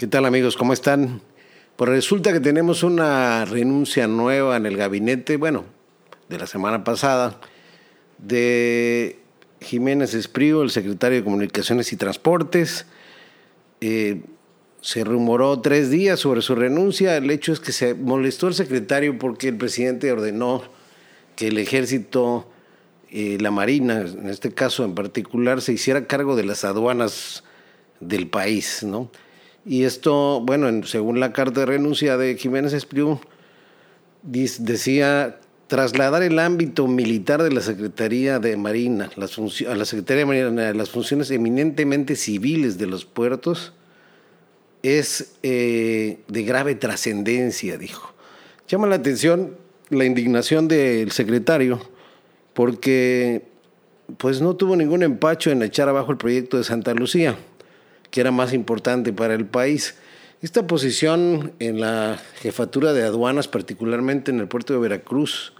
¿Qué 0.00 0.06
tal 0.06 0.24
amigos? 0.24 0.56
¿Cómo 0.56 0.72
están? 0.72 1.20
Pues 1.76 1.90
resulta 1.90 2.32
que 2.32 2.40
tenemos 2.40 2.82
una 2.82 3.44
renuncia 3.44 4.06
nueva 4.06 4.56
en 4.56 4.64
el 4.64 4.78
gabinete, 4.78 5.36
bueno, 5.36 5.66
de 6.30 6.38
la 6.38 6.46
semana 6.46 6.84
pasada, 6.84 7.38
de 8.16 9.18
Jiménez 9.60 10.14
Esprío, 10.14 10.62
el 10.62 10.70
secretario 10.70 11.18
de 11.18 11.24
Comunicaciones 11.24 11.92
y 11.92 11.98
Transportes. 11.98 12.86
Eh, 13.82 14.22
se 14.80 15.04
rumoró 15.04 15.60
tres 15.60 15.90
días 15.90 16.18
sobre 16.18 16.40
su 16.40 16.54
renuncia. 16.54 17.18
El 17.18 17.30
hecho 17.30 17.52
es 17.52 17.60
que 17.60 17.72
se 17.72 17.92
molestó 17.92 18.48
el 18.48 18.54
secretario 18.54 19.18
porque 19.18 19.48
el 19.48 19.58
presidente 19.58 20.10
ordenó 20.10 20.62
que 21.36 21.48
el 21.48 21.58
ejército, 21.58 22.48
y 23.10 23.36
la 23.36 23.50
marina, 23.50 24.00
en 24.00 24.30
este 24.30 24.50
caso 24.54 24.82
en 24.82 24.94
particular, 24.94 25.60
se 25.60 25.74
hiciera 25.74 26.06
cargo 26.06 26.36
de 26.36 26.44
las 26.44 26.64
aduanas 26.64 27.44
del 28.00 28.28
país, 28.28 28.82
¿no? 28.82 29.10
Y 29.66 29.84
esto, 29.84 30.40
bueno, 30.40 30.84
según 30.86 31.20
la 31.20 31.32
carta 31.32 31.60
de 31.60 31.66
renuncia 31.66 32.16
de 32.16 32.36
Jiménez 32.36 32.72
Espriu, 32.72 33.20
decía 34.22 35.36
trasladar 35.66 36.22
el 36.22 36.38
ámbito 36.38 36.88
militar 36.88 37.42
de 37.42 37.52
la 37.52 37.60
Secretaría 37.60 38.40
de 38.40 38.56
Marina 38.56 39.08
a 39.16 39.74
la 39.74 39.84
Secretaría 39.84 40.24
de 40.24 40.26
Marina 40.26 40.74
las 40.74 40.90
funciones 40.90 41.30
eminentemente 41.30 42.16
civiles 42.16 42.76
de 42.76 42.86
los 42.86 43.04
puertos 43.04 43.72
es 44.82 45.34
eh, 45.42 46.18
de 46.26 46.42
grave 46.42 46.74
trascendencia, 46.74 47.78
dijo. 47.78 48.12
Llama 48.66 48.88
la 48.88 48.96
atención 48.96 49.56
la 49.90 50.04
indignación 50.04 50.68
del 50.68 51.12
secretario 51.12 51.80
porque 52.54 53.42
pues 54.16 54.40
no 54.40 54.56
tuvo 54.56 54.74
ningún 54.74 55.02
empacho 55.02 55.50
en 55.50 55.62
echar 55.62 55.88
abajo 55.88 56.10
el 56.10 56.18
proyecto 56.18 56.56
de 56.56 56.64
Santa 56.64 56.94
Lucía 56.94 57.36
que 58.10 58.20
era 58.20 58.30
más 58.30 58.52
importante 58.52 59.12
para 59.12 59.34
el 59.34 59.46
país. 59.46 59.96
Esta 60.42 60.66
posición 60.66 61.52
en 61.58 61.80
la 61.80 62.18
jefatura 62.40 62.92
de 62.92 63.02
aduanas, 63.02 63.46
particularmente 63.46 64.30
en 64.30 64.40
el 64.40 64.48
puerto 64.48 64.72
de 64.72 64.78
Veracruz, 64.78 65.52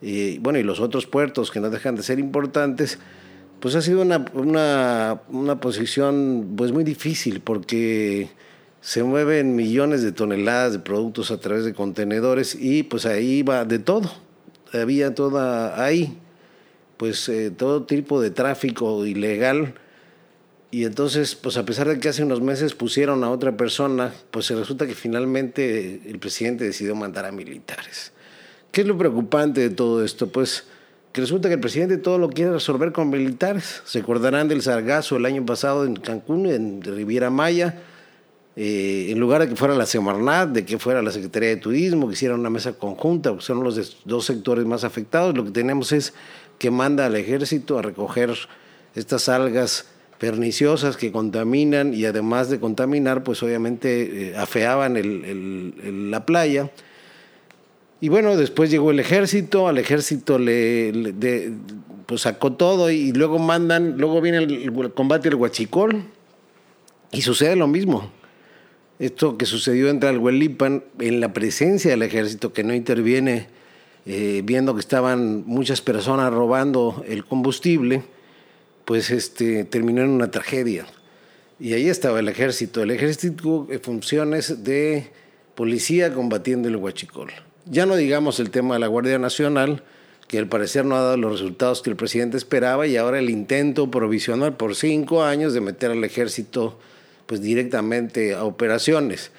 y 0.00 0.38
bueno, 0.38 0.58
y 0.58 0.62
los 0.62 0.80
otros 0.80 1.06
puertos 1.06 1.50
que 1.50 1.60
no 1.60 1.70
dejan 1.70 1.96
de 1.96 2.02
ser 2.02 2.18
importantes, 2.18 2.98
pues 3.60 3.74
ha 3.74 3.82
sido 3.82 4.02
una, 4.02 4.24
una, 4.34 5.22
una 5.28 5.60
posición 5.60 6.54
pues 6.56 6.72
muy 6.72 6.84
difícil 6.84 7.40
porque 7.40 8.30
se 8.80 9.02
mueven 9.02 9.56
millones 9.56 10.02
de 10.02 10.12
toneladas 10.12 10.72
de 10.72 10.78
productos 10.78 11.30
a 11.30 11.40
través 11.40 11.64
de 11.64 11.74
contenedores 11.74 12.54
y 12.54 12.84
pues 12.84 13.06
ahí 13.06 13.42
va 13.42 13.64
de 13.64 13.78
todo. 13.78 14.12
Había 14.72 15.14
toda 15.14 15.82
ahí, 15.82 16.18
pues 16.96 17.28
eh, 17.28 17.50
todo 17.50 17.84
tipo 17.84 18.20
de 18.20 18.30
tráfico 18.30 19.04
ilegal 19.04 19.74
y 20.70 20.84
entonces, 20.84 21.34
pues 21.34 21.56
a 21.56 21.64
pesar 21.64 21.88
de 21.88 21.98
que 21.98 22.10
hace 22.10 22.22
unos 22.22 22.42
meses 22.42 22.74
pusieron 22.74 23.24
a 23.24 23.30
otra 23.30 23.56
persona, 23.56 24.12
pues 24.30 24.46
se 24.46 24.54
resulta 24.54 24.86
que 24.86 24.94
finalmente 24.94 26.02
el 26.06 26.18
presidente 26.18 26.64
decidió 26.64 26.94
mandar 26.94 27.24
a 27.24 27.32
militares. 27.32 28.12
¿Qué 28.70 28.82
es 28.82 28.86
lo 28.86 28.98
preocupante 28.98 29.62
de 29.62 29.70
todo 29.70 30.04
esto? 30.04 30.28
Pues 30.28 30.64
que 31.12 31.22
resulta 31.22 31.48
que 31.48 31.54
el 31.54 31.60
presidente 31.60 31.96
todo 31.96 32.18
lo 32.18 32.28
quiere 32.28 32.52
resolver 32.52 32.92
con 32.92 33.08
militares. 33.08 33.82
Se 33.86 34.00
acordarán 34.00 34.46
del 34.48 34.60
sargazo 34.60 35.16
el 35.16 35.24
año 35.24 35.46
pasado 35.46 35.86
en 35.86 35.96
Cancún, 35.96 36.46
en 36.46 36.82
Riviera 36.82 37.30
Maya, 37.30 37.80
eh, 38.54 39.06
en 39.08 39.18
lugar 39.18 39.40
de 39.40 39.48
que 39.48 39.56
fuera 39.56 39.74
la 39.74 39.86
Semarnat, 39.86 40.50
de 40.50 40.66
que 40.66 40.78
fuera 40.78 41.00
la 41.00 41.12
Secretaría 41.12 41.48
de 41.48 41.56
Turismo, 41.56 42.08
que 42.08 42.12
hiciera 42.12 42.34
una 42.34 42.50
mesa 42.50 42.74
conjunta, 42.74 43.30
porque 43.30 43.46
son 43.46 43.64
los 43.64 44.04
dos 44.04 44.26
sectores 44.26 44.66
más 44.66 44.84
afectados, 44.84 45.34
lo 45.34 45.44
que 45.44 45.50
tenemos 45.50 45.92
es 45.92 46.12
que 46.58 46.70
manda 46.70 47.06
al 47.06 47.16
ejército 47.16 47.78
a 47.78 47.82
recoger 47.82 48.34
estas 48.94 49.30
algas 49.30 49.86
perniciosas 50.18 50.96
que 50.96 51.12
contaminan 51.12 51.94
y 51.94 52.04
además 52.04 52.50
de 52.50 52.58
contaminar, 52.58 53.22
pues 53.22 53.42
obviamente 53.42 54.30
eh, 54.30 54.36
afeaban 54.36 54.96
el, 54.96 56.10
la 56.10 56.26
playa. 56.26 56.70
Y 58.00 58.08
bueno, 58.08 58.36
después 58.36 58.70
llegó 58.70 58.90
el 58.90 59.00
ejército, 59.00 59.68
al 59.68 59.78
ejército 59.78 60.38
le, 60.38 60.92
pues 62.06 62.22
sacó 62.22 62.52
todo 62.52 62.90
y 62.90 63.12
luego 63.12 63.38
mandan, 63.38 63.96
luego 63.98 64.20
viene 64.20 64.38
el, 64.38 64.92
combate 64.94 65.30
del 65.30 65.38
Huachicol 65.38 66.04
y 67.12 67.22
sucede 67.22 67.56
lo 67.56 67.66
mismo. 67.66 68.10
Esto 68.98 69.38
que 69.38 69.46
sucedió 69.46 69.88
entre 69.88 70.16
Huelipan 70.16 70.82
en 70.98 71.20
la 71.20 71.32
presencia 71.32 71.92
del 71.92 72.02
ejército 72.02 72.52
que 72.52 72.64
no 72.64 72.74
interviene, 72.74 73.46
eh, 74.06 74.42
viendo 74.44 74.74
que 74.74 74.80
estaban 74.80 75.44
muchas 75.46 75.80
personas 75.80 76.32
robando 76.32 77.04
el 77.06 77.24
combustible, 77.24 78.02
pues 78.88 79.10
este, 79.10 79.64
terminó 79.64 80.00
en 80.00 80.08
una 80.08 80.30
tragedia. 80.30 80.86
Y 81.60 81.74
ahí 81.74 81.90
estaba 81.90 82.20
el 82.20 82.28
ejército. 82.28 82.82
El 82.82 82.90
ejército 82.90 83.66
en 83.68 83.82
funciones 83.82 84.64
de 84.64 85.10
policía 85.54 86.14
combatiendo 86.14 86.68
el 86.68 86.76
huachicol. 86.76 87.30
Ya 87.66 87.84
no 87.84 87.96
digamos 87.96 88.40
el 88.40 88.48
tema 88.48 88.76
de 88.76 88.80
la 88.80 88.86
Guardia 88.86 89.18
Nacional, 89.18 89.82
que 90.26 90.38
al 90.38 90.48
parecer 90.48 90.86
no 90.86 90.96
ha 90.96 91.02
dado 91.02 91.18
los 91.18 91.32
resultados 91.32 91.82
que 91.82 91.90
el 91.90 91.96
presidente 91.96 92.38
esperaba, 92.38 92.86
y 92.86 92.96
ahora 92.96 93.18
el 93.18 93.28
intento 93.28 93.90
provisional 93.90 94.56
por 94.56 94.74
cinco 94.74 95.22
años 95.22 95.52
de 95.52 95.60
meter 95.60 95.90
al 95.90 96.02
ejército 96.02 96.78
pues 97.26 97.42
directamente 97.42 98.32
a 98.32 98.44
operaciones. 98.44 99.32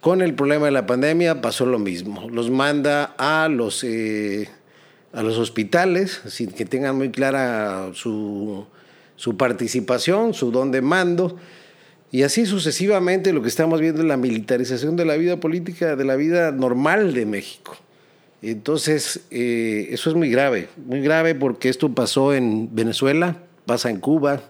Con 0.00 0.20
el 0.20 0.34
problema 0.34 0.66
de 0.66 0.72
la 0.72 0.86
pandemia 0.86 1.40
pasó 1.40 1.64
lo 1.64 1.78
mismo. 1.78 2.28
Los 2.28 2.50
manda 2.50 3.14
a 3.18 3.48
los, 3.48 3.84
eh, 3.84 4.48
a 5.12 5.22
los 5.22 5.38
hospitales, 5.38 6.20
sin 6.26 6.50
que 6.50 6.64
tengan 6.64 6.96
muy 6.96 7.10
clara 7.10 7.90
su 7.94 8.66
su 9.20 9.36
participación, 9.36 10.32
su 10.32 10.50
don 10.50 10.70
de 10.70 10.80
mando, 10.80 11.36
y 12.10 12.22
así 12.22 12.46
sucesivamente 12.46 13.34
lo 13.34 13.42
que 13.42 13.48
estamos 13.48 13.78
viendo 13.78 14.00
es 14.00 14.08
la 14.08 14.16
militarización 14.16 14.96
de 14.96 15.04
la 15.04 15.14
vida 15.16 15.36
política, 15.36 15.94
de 15.94 16.06
la 16.06 16.16
vida 16.16 16.52
normal 16.52 17.12
de 17.12 17.26
México. 17.26 17.76
Entonces, 18.40 19.20
eh, 19.30 19.88
eso 19.90 20.08
es 20.08 20.16
muy 20.16 20.30
grave, 20.30 20.68
muy 20.86 21.02
grave 21.02 21.34
porque 21.34 21.68
esto 21.68 21.94
pasó 21.94 22.32
en 22.32 22.74
Venezuela, 22.74 23.36
pasa 23.66 23.90
en 23.90 24.00
Cuba, 24.00 24.40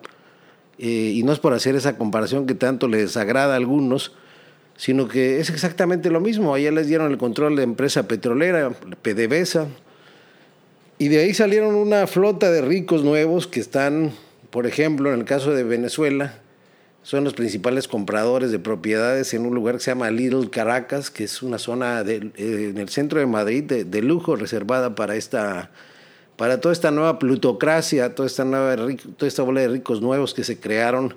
eh, 0.79 1.15
y 1.17 1.25
no 1.25 1.33
es 1.33 1.41
por 1.41 1.53
hacer 1.53 1.75
esa 1.75 1.99
comparación 1.99 2.47
que 2.47 2.55
tanto 2.55 2.87
les 2.87 3.17
agrada 3.17 3.55
a 3.55 3.57
algunos, 3.57 4.13
sino 4.77 5.09
que 5.09 5.41
es 5.41 5.51
exactamente 5.51 6.11
lo 6.11 6.21
mismo. 6.21 6.55
Allá 6.55 6.71
les 6.71 6.87
dieron 6.87 7.11
el 7.11 7.19
control 7.19 7.57
de 7.57 7.65
empresa 7.65 8.07
petrolera, 8.07 8.71
PDVSA, 9.03 9.67
y 11.01 11.09
de 11.09 11.19
ahí 11.19 11.35
salieron 11.35 11.75
una 11.75 12.07
flota 12.07 12.53
de 12.53 12.61
ricos 12.63 13.03
nuevos 13.03 13.49
que 13.49 13.59
están 13.59 14.13
por 14.51 14.67
ejemplo, 14.67 15.13
en 15.13 15.21
el 15.21 15.25
caso 15.25 15.53
de 15.53 15.63
Venezuela, 15.63 16.35
son 17.03 17.25
los 17.25 17.35
principales 17.35 17.89
compradores 17.89 18.51
de 18.51 18.59
propiedades 18.59 19.33
en 19.33 19.47
un 19.47 19.55
lugar 19.55 19.77
que 19.77 19.81
se 19.81 19.93
llama 19.93 20.11
Little 20.11 20.51
Caracas, 20.51 21.11
que 21.11 21.25
es 21.25 21.43
una 21.43 21.59
zona 21.59 22.03
eh, 22.03 22.31
en 22.37 22.79
el 22.79 22.89
centro 22.91 23.21
de 23.21 23.27
Madrid 23.27 23.65
de, 23.65 24.03
lujo 24.03 24.37
reservada 24.37 24.95
para 24.95 25.17
esta 25.17 25.71
para 26.37 26.61
toda 26.61 26.73
esta 26.73 26.91
nueva 26.91 27.19
plutocracia, 27.19 28.15
toda 28.15 28.27
esta 28.27 28.45
nueva 28.45 28.77
toda 29.17 29.29
esta 29.29 29.43
bola 29.43 29.61
de 29.61 29.69
ricos 29.69 30.01
nuevos 30.01 30.35
que 30.35 30.43
se 30.43 30.59
crearon 30.59 31.15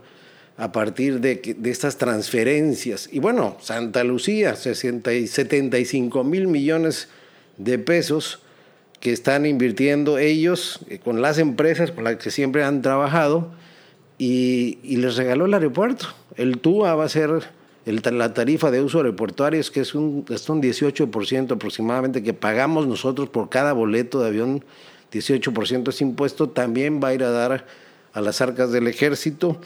a 0.58 0.72
partir 0.72 1.20
de, 1.22 1.56
de 1.58 1.72
estas 1.72 1.98
transferencias. 1.98 3.10
Y 3.12 3.20
bueno, 3.20 3.58
Santa 3.62 4.04
Lucía, 4.04 4.56
60 4.56 5.14
y 5.14 5.28
75 5.28 6.24
mil 6.24 6.48
millones 6.48 7.08
de 7.58 7.80
pesos 7.80 8.40
que 9.04 9.12
están 9.12 9.46
invirtiendo 9.46 10.18
ellos 10.18 10.80
eh, 10.88 10.98
con 10.98 11.22
las 11.22 11.38
empresas 11.38 11.92
con 11.92 12.06
las 12.06 12.16
que 12.16 12.32
siempre 12.32 12.64
han 12.64 12.82
trabajado 12.82 13.52
y, 14.18 14.78
les 14.82 15.18
regaló 15.18 15.46
el 15.46 15.54
aeropuerto. 15.54 16.08
El 16.38 16.60
TUA 16.60 16.96
va 16.96 17.04
a 17.04 17.10
ser 17.10 17.42
el, 17.86 18.02
la 18.18 18.34
tarifa 18.34 18.72
de 18.72 18.82
uso 18.82 19.00
aeroportuario, 19.00 19.62
que 19.74 19.82
es 19.82 19.94
un, 19.94 20.24
es 20.30 20.48
un 20.48 20.62
18% 20.62 21.52
aproximadamente 21.52 22.24
que 22.24 22.34
pagamos 22.34 22.88
nosotros 22.88 23.28
por 23.28 23.50
cada 23.50 23.74
boleto 23.74 24.22
de 24.22 24.28
avión, 24.30 24.64
18% 25.12 25.90
es 25.90 26.00
impuesto, 26.00 26.48
también 26.48 27.02
va 27.04 27.10
a 27.10 27.14
ir 27.14 27.26
a 27.26 27.32
dar 27.32 27.66
a 28.14 28.22
las 28.22 28.40
arcas 28.40 28.72
del 28.72 28.88
ejército 28.88 29.60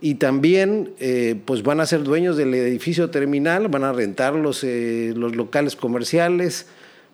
y 0.00 0.14
también 0.14 0.92
eh, 1.00 1.34
pues 1.44 1.64
van 1.64 1.80
a 1.80 1.86
ser 1.86 2.04
dueños 2.04 2.36
del 2.36 2.54
edificio 2.54 3.10
terminal, 3.10 3.66
van 3.66 3.82
a 3.82 3.92
rentar 3.92 4.34
los, 4.34 4.62
eh, 4.62 5.12
los 5.16 5.34
locales 5.34 5.74
comerciales, 5.74 6.66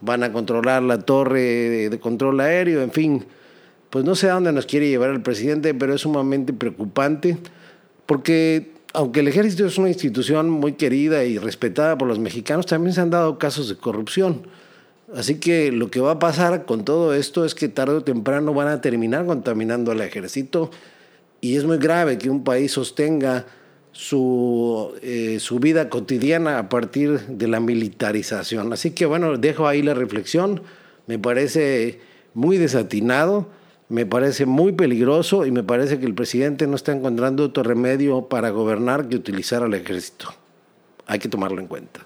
van 0.02 0.22
a 0.22 0.32
controlar 0.32 0.82
la 0.82 0.98
torre 0.98 1.88
de, 1.88 2.00
control 2.00 2.40
aéreo, 2.40 2.82
en 2.82 2.90
fin, 2.90 3.24
pues 3.88 4.04
no 4.04 4.14
sé 4.14 4.28
a 4.28 4.34
dónde 4.34 4.52
nos 4.52 4.66
quiere 4.66 4.88
llevar 4.88 5.10
el 5.10 5.22
presidente, 5.22 5.72
pero 5.72 5.94
es 5.94 6.02
sumamente 6.02 6.52
preocupante 6.52 7.38
porque 8.04 8.72
aunque 8.94 9.20
el 9.20 9.28
ejército 9.28 9.64
es 9.64 9.78
una 9.78 9.88
institución 9.88 10.50
muy 10.50 10.74
querida 10.74 11.24
y 11.24 11.38
respetada 11.38 11.96
por 11.96 12.08
los 12.08 12.18
mexicanos, 12.18 12.66
también 12.66 12.92
se 12.92 13.00
han 13.00 13.10
dado 13.10 13.38
casos 13.38 13.68
de 13.68 13.76
corrupción. 13.76 14.42
Así 15.14 15.36
que 15.36 15.72
lo 15.72 15.90
que 15.90 16.00
va 16.00 16.12
a 16.12 16.18
pasar 16.18 16.64
con 16.64 16.84
todo 16.84 17.14
esto 17.14 17.44
es 17.44 17.54
que 17.54 17.68
tarde 17.68 17.94
o 17.94 18.04
temprano 18.04 18.52
van 18.54 18.68
a 18.68 18.80
terminar 18.80 19.24
contaminando 19.24 19.92
al 19.92 20.00
ejército 20.00 20.70
y 21.40 21.56
es 21.56 21.64
muy 21.64 21.78
grave 21.78 22.18
que 22.18 22.30
un 22.30 22.44
país 22.44 22.72
sostenga 22.72 23.46
su, 23.92 24.94
eh, 25.02 25.38
su 25.40 25.58
vida 25.58 25.88
cotidiana 25.88 26.58
a 26.58 26.68
partir 26.68 27.20
de 27.20 27.48
la 27.48 27.60
militarización. 27.60 28.72
Así 28.72 28.92
que 28.92 29.06
bueno, 29.06 29.36
dejo 29.36 29.68
ahí 29.68 29.82
la 29.82 29.94
reflexión. 29.94 30.62
Me 31.06 31.18
parece 31.18 32.00
muy 32.34 32.58
desatinado, 32.58 33.48
me 33.88 34.06
parece 34.06 34.46
muy 34.46 34.72
peligroso 34.72 35.44
y 35.44 35.50
me 35.50 35.62
parece 35.62 35.98
que 35.98 36.06
el 36.06 36.14
presidente 36.14 36.66
no 36.66 36.76
está 36.76 36.92
encontrando 36.92 37.44
otro 37.44 37.62
remedio 37.62 38.28
para 38.28 38.50
gobernar 38.50 39.08
que 39.08 39.16
utilizar 39.16 39.62
al 39.62 39.74
ejército. 39.74 40.34
hay 41.06 41.18
que 41.18 41.28
tomarlo 41.28 41.60
en 41.60 41.66
cuenta. 41.66 42.00